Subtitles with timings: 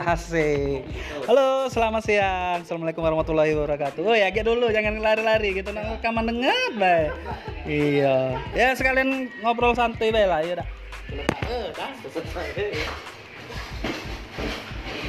[0.00, 0.80] Asik.
[1.28, 2.64] Halo, selamat siang.
[2.64, 4.00] Assalamualaikum warahmatullahi wabarakatuh.
[4.00, 5.76] Oh ya, dulu, jangan lari-lari gitu.
[5.76, 7.12] Nang rekaman dengar, bae.
[7.68, 8.40] Iya.
[8.56, 10.68] Ya sekalian ngobrol santai bae lah, ya dah.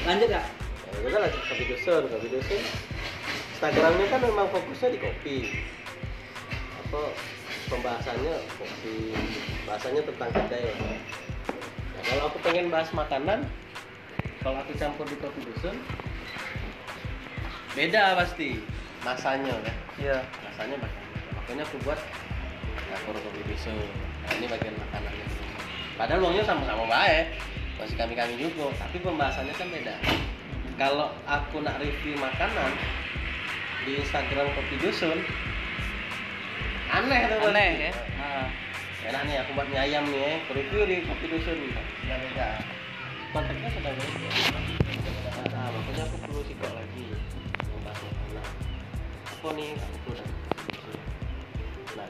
[0.03, 0.43] Lanjut ya?
[0.43, 2.61] Ya, udah lanjut kopi dusun, kopi dusun.
[3.55, 5.37] Instagramnya kan memang fokusnya di kopi.
[6.83, 7.15] Apa
[7.71, 9.15] pembahasannya kopi,
[9.63, 10.67] bahasanya tentang kedai.
[11.95, 13.47] Nah, kalau aku pengen bahas makanan,
[14.41, 15.77] kalau aku campur di kopi dusun,
[17.77, 18.57] beda pasti
[19.05, 19.75] masanya kan.
[20.01, 20.17] Iya.
[20.49, 21.03] Masanya makan.
[21.37, 21.99] Makanya aku buat
[22.89, 23.77] dapur kopi dusun.
[24.25, 25.27] Nah, ini bagian makanannya.
[25.97, 27.37] Padahal uangnya sama-sama baik,
[27.77, 29.95] masih kami-kami juga, tapi pembahasannya kan beda.
[30.81, 32.73] Kalau aku nak review makanan
[33.85, 35.21] di Instagram kopi dusun,
[36.89, 37.85] aneh tuh Aneh pasti.
[37.85, 37.93] ya.
[38.17, 38.47] Ah.
[39.01, 40.33] Enak nih aku buat mie ayam nih, ya.
[40.53, 41.57] review di kopi dusun.
[42.01, 42.80] Sudah beda.
[43.31, 44.29] Konteksnya sudah beda.
[45.55, 47.03] Nah, makanya aku perlu sikap lagi
[47.71, 48.45] membahas makanan.
[49.23, 50.27] Apa nih aku udah
[51.91, 52.07] Nah,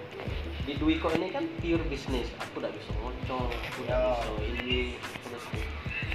[0.65, 2.29] di Duiko ini kan pure bisnis.
[2.41, 5.45] Aku udah bisa ngocok, aku udah bisa ini, terus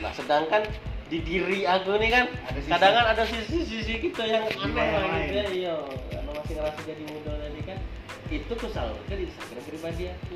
[0.03, 0.63] Nah, sedangkan
[1.07, 2.71] di diri aku nih kan Ada sisi.
[2.75, 5.45] kadang kan ada sisi-sisi kita yang aneh lah gitu ya.
[5.55, 5.75] Iya,
[6.11, 7.79] karena masih ngerasa jadi muda tadi kan.
[8.27, 10.35] Itu tuh salurkan di Instagram pribadi aku.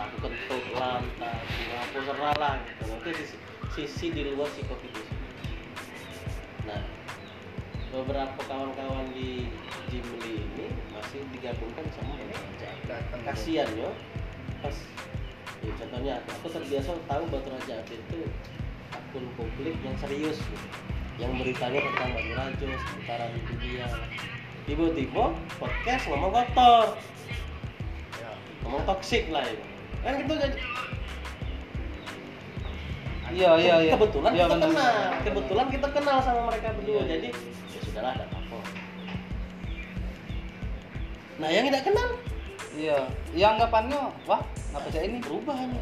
[0.00, 2.88] Entah aku kentut lah, entah aku apa serah lah gitu.
[2.88, 3.36] Itu sisi,
[3.76, 5.04] sisi di luar si kopi itu.
[6.64, 6.80] Nah,
[7.92, 9.52] beberapa kawan-kawan di
[9.92, 12.16] Jimli ini masih digabungkan sama.
[12.88, 13.92] Datang Kasian yo,
[14.64, 14.72] pas
[15.60, 18.20] ya, contohnya aku, aku terbiasa tahu Batu Raja itu
[18.96, 20.68] akun publik yang serius gitu.
[21.20, 23.84] yang beritanya tentang Batu Raja seputaran itu dia
[24.64, 26.96] tiba-tiba podcast ngomong kotor
[28.16, 28.32] Ya.
[28.64, 30.58] ngomong toksik lah itu kan gitu jadi
[33.30, 33.92] Iya, iya, iya.
[33.94, 37.02] kebetulan Iya, kita benar, kenal kebetulan kita kenal sama mereka berdua Iya.
[37.06, 37.28] jadi
[37.70, 38.58] ya sudahlah ada apa
[41.38, 42.08] nah yang tidak kenal
[42.70, 42.98] Iya.
[43.34, 43.98] Ya anggapannya,
[44.30, 44.38] wah,
[44.70, 45.18] ngapa saya ini?
[45.18, 45.74] perubahan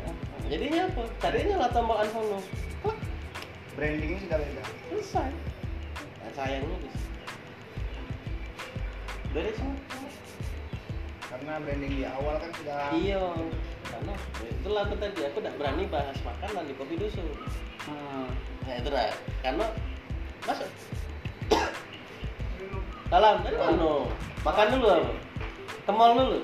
[0.49, 2.41] jadinya apa tadinya lah tombol unfollow
[2.81, 2.97] Klik,
[3.77, 4.63] Brandingnya sudah beda.
[4.89, 5.29] selesai
[6.19, 7.13] nah, sayangnya di situ.
[9.37, 9.77] dari semua
[11.39, 13.23] Karena branding di awal kan sudah iya
[13.87, 17.27] karena itulah aku tadi aku tidak berani bahas makanan di kopi dusun
[17.89, 18.29] Hmm.
[18.69, 19.09] nah itu lah
[19.41, 19.65] karena
[20.45, 20.69] masuk
[23.09, 24.05] dalam dari mana
[24.45, 25.13] makan dulu apa
[25.89, 26.41] ke mall dulu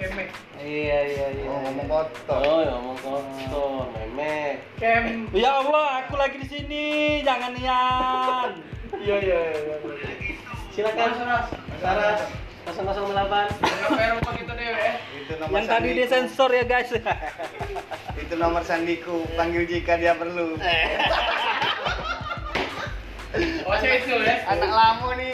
[0.00, 0.28] kemek.
[0.56, 1.44] Iya, iya, iya.
[1.44, 1.92] Oh, ngomong iya.
[1.92, 2.40] kotor.
[2.40, 5.28] oh ya ngomong kotor memek Kem.
[5.36, 6.86] Ya Allah, aku lagi di sini.
[7.20, 8.52] Jangan Ian.
[9.00, 9.76] Iya iya iya.
[10.74, 11.10] silakan
[11.78, 12.20] Saras
[12.72, 13.50] 008
[15.20, 15.98] Itu nomor Yang tadi sandiku.
[16.00, 16.90] disensor ya guys.
[18.16, 19.26] Itu nomor sandiku.
[19.34, 20.54] Panggil jika dia perlu.
[23.62, 24.42] Oh, saya itu ya.
[24.44, 25.30] Anak lama nih.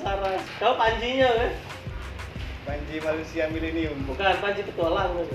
[0.00, 1.52] Saras kau panjinya kan
[2.64, 3.92] Panji manusia milenium.
[4.04, 5.28] bukan panji petualang kan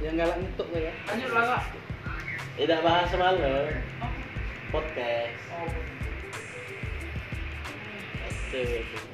[0.00, 0.92] Yang galak ngetuk ya.
[1.04, 1.62] Lanjut lah, Kak.
[2.54, 3.66] tidak bahas semalam
[4.70, 5.68] podcast Oh,
[8.24, 9.13] Oke, oke.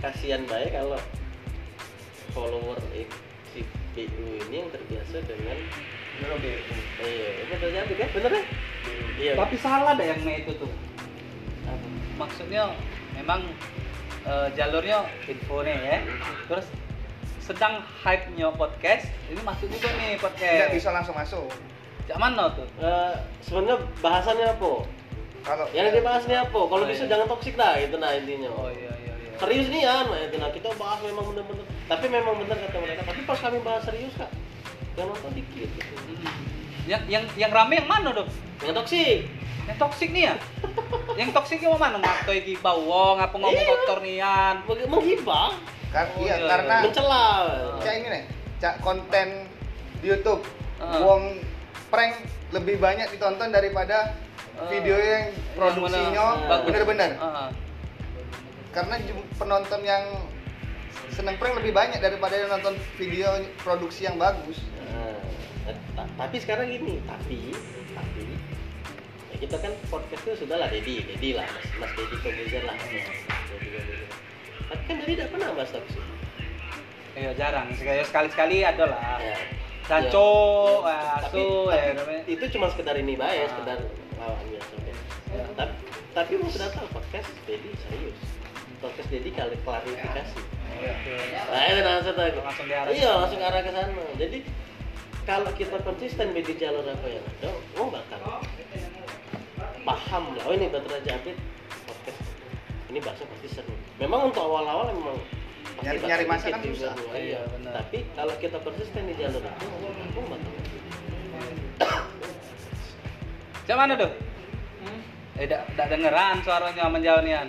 [0.00, 0.98] Kasihan baik kalau
[2.32, 2.78] follower
[3.52, 3.62] si
[3.94, 5.58] BU ini yang terbiasa dengan
[6.14, 6.58] Dulu deh.
[7.02, 8.42] iya jadi kan bener ya
[9.18, 10.70] iya Tapi salah deh yang me itu tuh.
[12.14, 12.70] Maksudnya
[13.14, 13.42] memang
[14.22, 15.98] eh, jalurnya info nih ya.
[16.46, 16.66] Terus
[17.42, 20.54] sedang hype-nya podcast, ini masuk juga nih podcast.
[20.54, 21.50] Tidak bisa langsung masuk.
[22.06, 22.68] Cak mana tuh?
[22.78, 24.72] Eh, sebenarnya bahasannya apa
[25.44, 27.10] Kalau yang dibahas ini apa kalau Oh, bisa iya.
[27.16, 28.83] jangan toksik lah gitu nah intinya Oh iya.
[29.36, 33.20] Serius nih kan nah, nah kita bahas memang bener-bener tapi memang bener kata mereka tapi
[33.22, 34.30] pas kami bahas serius kak
[34.94, 36.30] yang nonton dikit gitu Hmm.
[36.84, 38.28] Yang yang yang rame yang mana dong?
[38.60, 39.24] yang toksik
[39.64, 40.34] Yang toksik nih ya?
[41.20, 41.96] yang toksiknya mau mana?
[41.96, 43.68] Ngato iki bawong apa ngomong Iya.
[43.70, 44.54] kotor nian?
[44.84, 45.56] Menghibah
[45.88, 47.24] Kar- Oh, iya, iya, karena mencela
[47.78, 48.24] cak ini nih,
[48.58, 49.46] cak konten
[50.00, 50.42] di YouTube.
[50.76, 51.00] Heeh.
[51.00, 51.22] Wong
[51.86, 52.18] prank
[52.50, 54.68] lebih banyak ditonton daripada Heeh.
[54.68, 55.24] video yang
[55.54, 56.26] produksinya
[56.60, 57.10] bener-bener.
[57.14, 57.48] Heeh.
[58.74, 58.98] Karena
[59.34, 60.02] penonton yang
[61.08, 64.58] seneng prank lebih banyak daripada yang nonton video produksi yang bagus.
[64.90, 65.14] Nah,
[65.94, 67.54] ta- tapi sekarang gini, tapi
[67.94, 68.22] tapi
[69.30, 72.74] ya kita kan podcastnya sudah lah Dedi, Dedi lah, Mas Mas Dedi Kobuzer lah.
[72.74, 73.86] Dedi Kobuzer.
[74.64, 76.02] Tapi kan Dedi tidak pernah bahas toksik.
[77.14, 77.66] Iya jarang.
[77.78, 79.22] Sekali sekali ada lah.
[79.22, 79.38] Ya.
[79.84, 80.32] Caco,
[80.82, 81.20] Ya.
[81.20, 82.22] tapi, asu, tapi ya namanya.
[82.24, 83.48] itu cuma sekedar ini baik, Ah.
[83.52, 83.78] sekedar
[84.16, 84.74] lawan biasa.
[85.30, 85.44] Ya.
[85.54, 85.74] Tapi
[86.10, 88.18] tapi mau sudah tahu podcast Dedi serius.
[88.84, 90.40] Podcast Dedi kali klarifikasi.
[90.76, 91.16] Oke.
[91.48, 92.36] Nah, itu langsung tahu.
[92.36, 94.04] Langsung diarah Iya, langsung arah ke sana.
[94.20, 94.38] Jadi
[95.24, 97.48] kalau kita konsisten di jalur apa yang ada
[97.80, 98.20] oh bakal
[99.80, 101.36] paham lah oh ini Bater Raja Abid
[101.88, 102.20] podcast
[102.92, 105.16] ini bahasa pasti seru memang untuk awal-awal memang
[105.80, 106.92] Nyari- nyari masa kan susah.
[106.92, 107.40] bawah, Iya, iya.
[107.56, 107.72] benar.
[107.80, 109.66] tapi kalau kita konsisten di jalur itu
[110.12, 110.52] oh bakal
[113.64, 114.12] Cak mana tuh?
[115.40, 117.48] Eh, dak dak dengeran suaranya menjauh nian.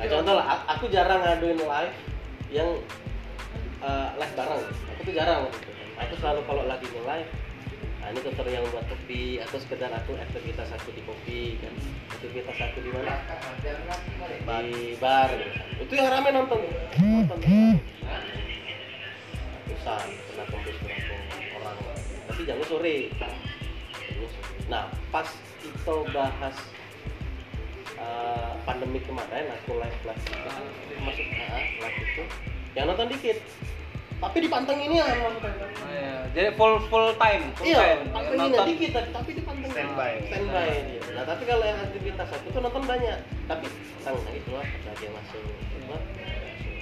[0.00, 1.92] Nah, contoh lah, aku jarang ngaduin live
[2.48, 2.72] yang
[3.84, 4.64] eh, live bareng.
[4.96, 5.44] Aku tuh jarang.
[6.00, 7.28] Aku selalu kalau lagi nge live,
[8.00, 11.76] nah ini tutor yang buat kopi atau sekedar aku aktivitas aku di kopi kan.
[12.16, 13.20] Aktivitas aku di mana?
[14.64, 15.28] Di bar.
[15.76, 16.64] Itu yang rame nonton.
[16.96, 17.36] Nonton.
[19.68, 21.14] Ratusan, kena tembus berapa
[21.60, 21.76] orang.
[22.24, 22.96] Tapi jangan sore.
[24.72, 25.28] Nah, pas
[25.60, 26.56] kita bahas
[28.00, 30.50] uh, pandemi kemarin aku live live itu
[31.00, 32.22] masuk ah, live itu
[32.72, 33.38] yang nonton dikit
[34.20, 36.22] tapi dipantengin ya nonton Oh, iya.
[36.30, 38.12] Jadi full full time, full iya time.
[38.12, 38.66] pantengin Nonton.
[38.68, 40.12] dikit tapi, tapi dipantengin Standby.
[40.28, 41.00] standby dia.
[41.10, 43.16] nah tapi kalau yang aktivitas aku tuh nonton banyak
[43.48, 43.66] tapi
[44.00, 45.42] tang nah itu lah ada dia masuk?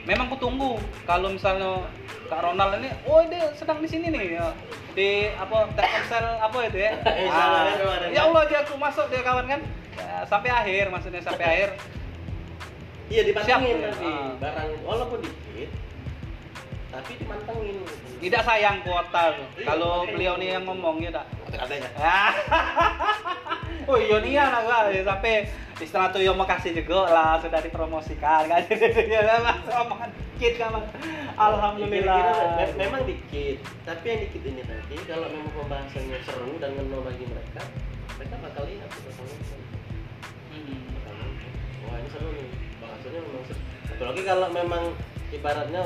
[0.04, 1.84] Memang ku tunggu kalau misalnya
[2.28, 4.52] Kak Ronald ini, oh dia sedang di sini nih ya.
[4.92, 6.92] Di apa Telkomsel apa itu ya?
[7.28, 8.08] Sama, sama.
[8.08, 9.60] ya Allah dia aku masuk dia kawan kan.
[9.98, 11.70] Ya, sampai akhir maksudnya sampai akhir.
[13.08, 14.30] iya dipantengin tapi Ah.
[14.36, 15.70] barang walaupun dikit
[16.88, 17.94] tapi dimantengin gitu.
[18.18, 19.46] Tidak sayang kuota tuh.
[19.54, 21.24] Iya, Kalau beliau nih yang ngomong ya tak.
[21.48, 21.88] katanya
[23.88, 25.00] oh iya nih ya lah Kak.
[25.00, 25.32] sampai
[25.78, 30.68] istilah tuh yang makasih juga lah sudah dipromosikan kan ya lah mas omongan dikit kan
[30.74, 30.84] Mas.
[31.32, 32.20] alhamdulillah
[32.74, 37.62] memang dikit tapi yang dikit ini tadi kalau memang pembahasannya seru dan ngeno bagi mereka
[38.18, 39.60] mereka bakal lihat bakal nonton
[42.10, 42.48] seru nih.
[42.80, 43.60] Bahasanya memang seru.
[43.88, 44.84] Apalagi kalau memang
[45.32, 45.82] ibaratnya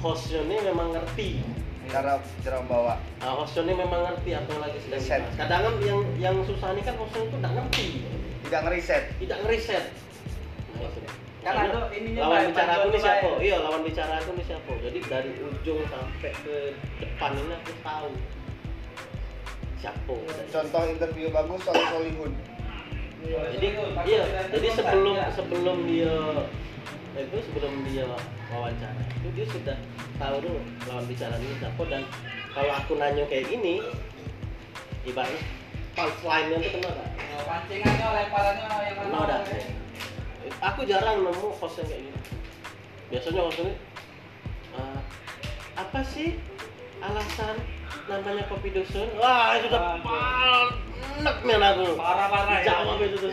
[0.00, 1.28] hostnya ini memang ngerti.
[1.92, 2.94] Cara cara membawa.
[3.20, 5.20] Nah, hostnya ini memang ngerti apa yang lagi sedang Riset.
[5.20, 5.36] dibahas.
[5.36, 7.86] Kadang kan yang yang susah ini kan hostnya itu tidak ngerti.
[8.44, 9.84] Tidak ngeriset tidak ngeriset
[10.76, 11.00] nah, itu.
[11.44, 13.26] Kan Soalnya ada ininya, lawan Pak, bicara aku tuh, siapa?
[13.28, 13.36] Pak.
[13.44, 14.72] iya lawan bicara aku nih siapa?
[14.80, 16.56] Jadi dari ujung sampai ke
[17.00, 18.10] depan ini aku tahu.
[19.76, 20.14] Siapa?
[20.48, 22.32] Contoh interview bagus soal Solihun
[23.24, 23.66] jadi
[24.04, 24.22] iya
[24.52, 26.14] jadi sebelum sebelum dia
[27.14, 28.04] itu sebelum dia
[28.50, 29.76] wawancara itu dia sudah
[30.18, 30.60] tahu dulu
[30.90, 32.02] lawan bicara ini siapa dan
[32.52, 33.80] kalau aku nanya kayak gini
[35.06, 35.40] ibaratnya
[35.94, 37.08] punchline-nya itu kena gak?
[37.46, 39.42] pancingannya lemparannya yang Kena gak?
[40.58, 42.20] aku jarang nemu host yang kayak gini
[43.14, 43.74] biasanya host ini
[44.74, 45.00] "Eh,
[45.78, 46.28] apa sih
[46.98, 47.56] alasan
[48.10, 50.02] namanya kopi dusun wah itu udah.
[51.04, 51.86] Panek men aku.
[52.00, 52.66] Parah parah ya.
[52.72, 53.30] Jawab itu tuh.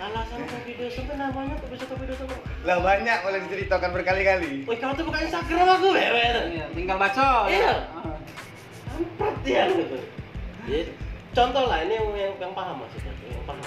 [0.00, 2.26] Alasan kopi dusun tuh namanya kok bisa kopi dusun
[2.64, 4.64] lah banyak boleh diceritakan berkali-kali.
[4.64, 7.60] Wih kamu tuh bukan instagram aku Iya, tinggal baca Iya.
[7.60, 7.74] ya.
[8.94, 9.98] kampret ya gitu
[11.34, 13.66] contoh lah ini yang, yang, yang paham maksudnya yang paham.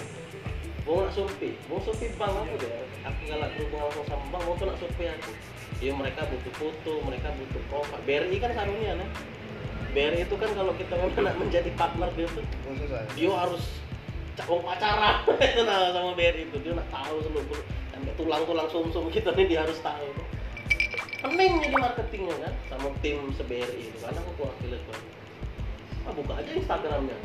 [0.88, 2.72] Mau nak survei mau survei bang aku deh.
[3.04, 5.32] Aku kalau berhubungan langsung sama bang mau tuh nak survei aku.
[5.78, 8.00] Iya mereka butuh foto, mereka butuh profil.
[8.08, 9.10] BRI kan sarunya nih.
[9.92, 12.44] BRI itu kan kalau kita memang nak menjadi partner dia tuh,
[13.16, 13.64] dia harus
[14.38, 17.62] cakong pacaran itu nah sama BRI itu dia nak tahu seluruh
[17.98, 20.10] sampai tulang-tulang sumsum kita nih dia harus tahu.
[21.18, 24.94] Pening jadi marketingnya kan sama tim se-BRI itu karena aku wakil itu.
[26.06, 27.18] Ah, buka aja Instagramnya.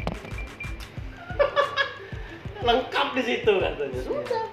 [2.67, 4.01] Lengkap di situ katanya.
[4.01, 4.45] Sudah.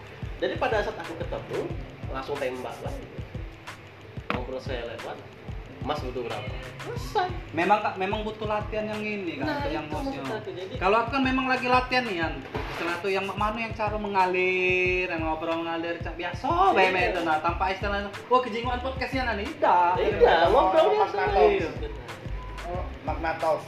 [0.44, 1.60] Jadi pada saat aku ketemu
[2.12, 2.94] langsung tembak lah.
[4.36, 5.18] Ngobrol saya lewat.
[5.80, 6.48] Mas butuh berapa?
[6.80, 7.28] Selesai.
[7.52, 10.20] Memang Kak, memang butuh latihan yang ini kan, Nah, yang itu hostnya.
[10.22, 10.50] maksud aku.
[10.52, 12.34] Jadi- Kalau aku kan memang lagi latihan nih kan.
[12.76, 17.40] Istilah tuh yang mana yang cara mengalir, yang ngobrol mengalir cak biasa bae itu nah
[17.40, 20.00] tanpa istilah wah kejinguan podcastnya nanti tidak.
[20.00, 21.22] Iya, ngobrol biasa.
[23.04, 23.60] Makna talk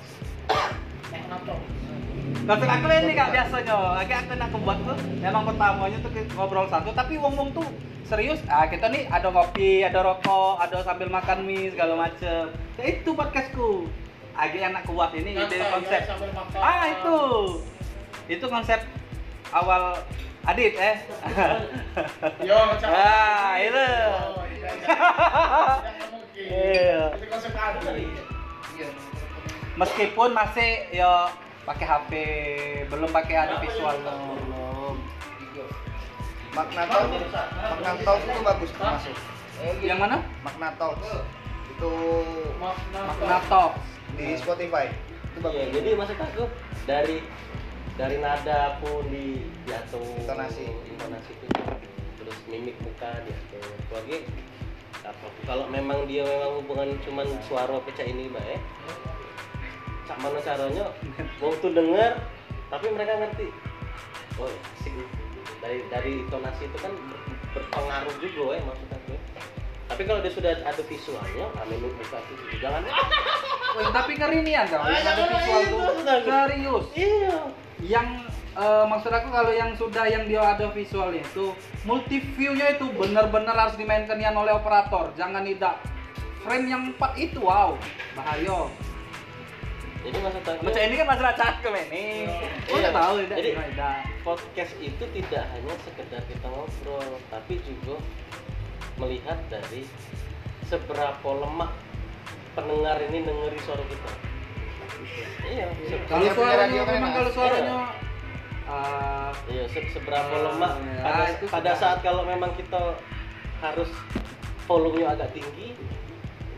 [2.41, 6.89] Kalau aku ini kak biasanya, agak aku nak buat tuh memang pertamanya tuh ngobrol satu,
[6.97, 7.67] tapi wong wong tuh
[8.09, 8.41] serius.
[8.49, 12.49] Ah kita nih ada ngopi, ada rokok, ada sambil makan mie segala macem.
[12.81, 13.85] Ya itu podcastku.
[14.33, 16.01] Agak enak kuat ini ide konsep.
[16.01, 16.59] ya, makan.
[16.63, 17.17] Ah itu,
[18.31, 18.79] itu konsep
[19.53, 20.01] awal
[20.41, 20.95] Adit eh.
[22.49, 22.57] Yo,
[22.89, 23.77] Ah, itu.
[23.77, 24.09] Iya,
[24.57, 24.71] iya.
[26.41, 27.01] Iya.
[27.13, 27.51] Itu konsep.
[29.77, 31.29] Meskipun masih ya
[31.61, 32.11] pakai HP,
[32.89, 33.95] belum pakai ada visual.
[33.97, 34.95] Belum.
[36.51, 39.15] makna talk makna talk itu bagus termasuk
[39.79, 40.17] Yang mana?
[40.43, 40.99] makna talk
[41.71, 41.91] itu
[42.59, 43.71] Makna Talk.
[44.13, 44.91] di Spotify
[45.31, 46.43] itu bagus Iya, jadi maksud aku
[46.83, 47.23] dari
[47.95, 50.67] dari nada pun di diatur Intonasi.
[50.85, 51.47] intonasi itu
[52.19, 54.17] terus mimik muka diatur lagi
[55.01, 58.59] apa kalau memang dia memang hubungan cuman suara pecah ini mbak ya
[60.09, 60.85] mana caranya?
[61.39, 62.19] Mau tuh denger
[62.67, 63.47] tapi mereka ngerti.
[64.39, 64.47] Oh
[64.81, 64.95] sing
[65.61, 69.13] dari dari intonasi itu kan ber- berpengaruh juga ya maksud aku
[69.91, 72.63] tapi kalau dia sudah ada visualnya amin muka itu.
[72.63, 72.79] Jangan.
[73.91, 75.77] Tapi kerinian kau Ah, yang ada jangan visual itu,
[76.23, 76.85] serius.
[76.95, 77.37] Iya.
[77.83, 78.07] Yang
[78.55, 81.51] eh, maksud aku kalau yang sudah yang dia ada visualnya itu
[81.83, 85.11] multi view-nya itu benar-benar harus dimainkan oleh operator.
[85.19, 85.75] Jangan tidak.
[86.41, 87.75] Frame yang empat itu wow
[88.15, 88.71] bahaya
[90.01, 92.49] jadi maksud aku macam ini kan masalah cakep ini Iya.
[92.67, 97.95] oh udah tahu tidak Jadi- tidak podcast itu tidak hanya sekedar kita ngobrol tapi juga
[98.97, 99.85] melihat dari
[100.63, 101.71] seberapa lemah
[102.51, 104.11] pendengar ini dengeri suara kita.
[105.43, 105.65] Iya.
[105.81, 107.17] Se- kalau radio suaranya kan memang enak.
[107.17, 107.75] kalau suaranya
[108.63, 111.75] eh, iya se- seberapa Oh, lemah ya, pada, itu pada sudah.
[111.77, 112.95] saat kalau memang kita
[113.59, 113.89] harus
[114.63, 115.75] volumenya agak tinggi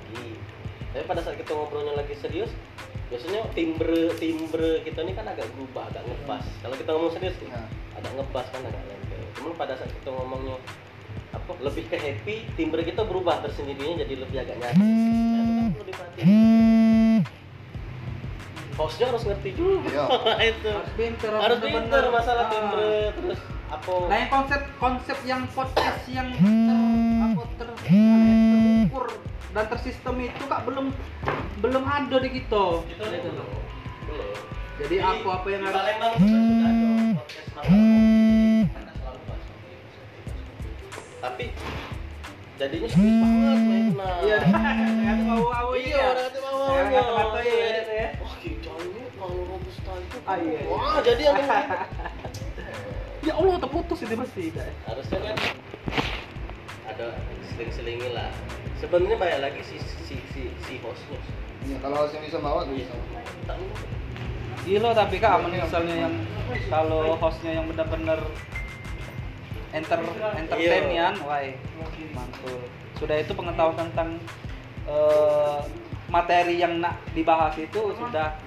[0.05, 0.29] tinggi.
[0.91, 2.51] Tapi pada saat kita ngobrolnya lagi serius
[3.07, 7.49] biasanya timbre timbre kita ini kan agak berubah agak ngebas kalau kita ngomong serius nih,
[7.49, 7.67] Nah.
[7.93, 10.57] agak ngebas kan agak lempel cuman pada saat kita ngomongnya
[11.29, 14.77] apa lebih ke happy timbre kita berubah tersendirinya jadi lebih agak nyaris.
[14.77, 14.93] Nah,
[15.41, 17.21] itu kan perlu diperhatiin.
[18.73, 19.85] Hostnya harus ngerti juga.
[19.85, 20.45] Iya.
[20.53, 20.69] itu.
[20.69, 22.49] Harus pinter harus pinter masalah Ah.
[22.49, 23.93] timbre terus apa.
[24.05, 26.77] Nah yang konsep konsep yang podcast yang ter
[27.17, 29.05] apa ter terukur
[29.53, 30.89] dan tersistem itu kak belum
[31.61, 32.65] belum ada di kita.
[32.89, 33.49] kita ini belum
[34.09, 34.31] belum
[34.73, 37.49] Jadi apa apa yang harus Palembang sudah ada podcast
[41.23, 41.45] tapi
[42.59, 47.67] jadinya serius banget main nah Iya, ada mau-mau iya nanti mau mau Sekarang kata-kata ya,
[47.87, 48.07] ya.
[48.19, 50.17] wah kita ini kalau robusta itu.
[50.27, 50.67] Ah, iya, iya.
[50.67, 51.37] wah jadi yang
[53.29, 54.51] Ya Allah terputus itu pasti.
[54.83, 55.35] harusnya kan
[57.03, 57.19] ada
[57.51, 58.31] seling-selingi lah.
[58.79, 61.19] Sebenarnya banyak lagi si si si, si hostnya.
[61.67, 62.95] Iya, kalau hostnya bisa bawa gue bisa.
[63.47, 63.59] tak
[64.63, 66.15] Gila tapi kak misalnya yang
[66.71, 68.19] kalau hostnya yang benar-benar
[69.75, 69.99] enter
[70.39, 71.43] entertainian, wah
[72.15, 72.59] mantul.
[72.95, 74.09] Sudah itu pengetahuan tentang
[74.87, 75.59] eh,
[76.07, 78.37] materi yang nak dibahas itu sudah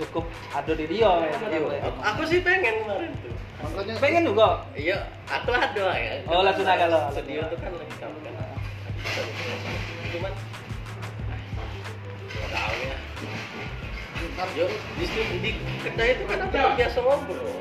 [0.00, 0.24] cukup
[0.56, 1.10] ada di dia.
[1.28, 1.36] ya.
[1.84, 4.64] aku, aku sih pengen kemarin tuh Makanya Pengen juga.
[4.72, 6.98] iya aku ada ya Oh, langsung ada lo.
[7.12, 8.34] studio tuh kan lagi kamu kan
[10.10, 10.32] cuman
[12.50, 12.96] tahu ya
[14.56, 14.64] Yo,
[14.96, 15.04] di,
[15.44, 15.50] di
[15.84, 17.60] kedai itu kan aku biasa ngobrol.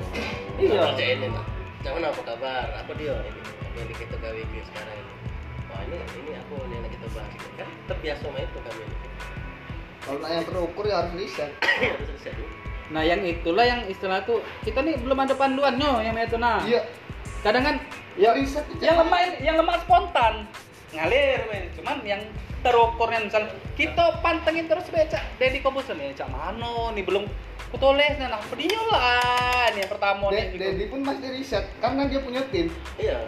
[0.55, 0.79] Iya.
[0.95, 1.39] Kerjain ini.
[1.83, 2.67] Jangan apa kabar?
[2.71, 3.41] Apa dia ini?
[3.75, 5.13] Yang kita gawe sekarang ini?
[5.67, 7.35] Wah ini ini aku ini yang kita bahas.
[7.59, 8.85] Kan terbiasa sama itu kami.
[10.01, 11.51] Kalau yang terukur ya harus riset.
[11.93, 12.47] Harus riset dulu.
[12.89, 16.61] Nah yang itulah yang istilah tuh kita nih belum ada panduannya yang itu nah.
[16.61, 16.81] Iya,
[17.39, 17.75] Kadang kan
[18.15, 18.81] ya riset itu.
[18.81, 20.43] yang lemah yang lemah spontan
[20.89, 21.69] ngalir men.
[21.71, 22.17] cuman yang
[22.59, 23.45] terukurnya misal
[23.77, 27.29] kita pantengin terus beca Deddy Kobuser nih cak mano nih belum
[27.69, 32.03] kutulis nah nah dia lah nih yang pertama De- nih Dedi pun pasti riset karena
[32.03, 32.67] dia punya tim.
[32.97, 33.21] Iya.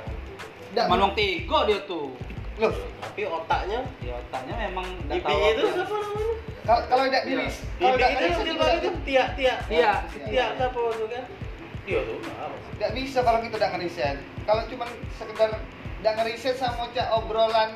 [0.73, 2.11] Nggak- Manong tiga dia tuh
[2.57, 6.30] Loh, Tapi otaknya di otaknya memang tahu itu siapa namanya?
[6.61, 7.29] Kalau kalau tidak Iya.
[7.29, 9.59] diris, kalau tidak itu yang juga itu tiak tiak.
[9.67, 9.91] Iya.
[10.29, 11.23] Tiak siapa itu kan?
[11.81, 12.17] Dia tuh.
[12.21, 12.55] apa?
[12.77, 14.17] tidak bisa kalau kita tidak ngeriset.
[14.45, 14.85] Kalau cuma
[15.17, 15.49] sekedar
[16.01, 17.71] tidak ngeriset sama cak obrolan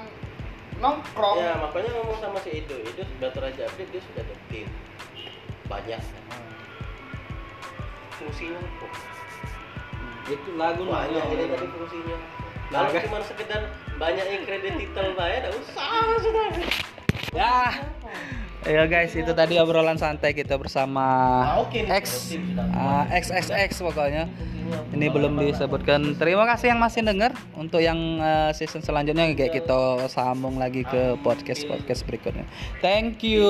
[0.77, 1.37] nongkrong.
[1.41, 4.23] Ya makanya ngomong sama si Edo, Edo Batu Raja update dia sudah
[4.53, 4.69] tim
[5.65, 6.01] banyak.
[8.21, 8.87] Fungsinya apa?
[10.25, 11.37] itu lagu banyak namanya.
[11.37, 12.17] ini tadi fungsinya
[12.73, 13.61] kalau cuma sekedar
[14.01, 16.45] banyak yang kredit titel bayar tidak usah sudah
[17.29, 17.57] ya
[18.65, 21.05] Ya guys, itu tadi obrolan santai kita bersama
[21.61, 22.65] Oke, X tim sudah.
[22.73, 24.25] ah, XXX pokoknya.
[24.89, 26.17] Ini belum disebutkan.
[26.17, 27.37] Terima kasih yang masih dengar.
[27.53, 32.49] Untuk yang eh, season selanjutnya kayak kita sambung lagi ke podcast podcast berikutnya.
[32.81, 33.45] Thank you.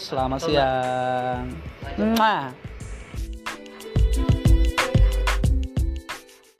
[0.00, 1.52] Selamat siang.
[2.00, 2.73] Mwah.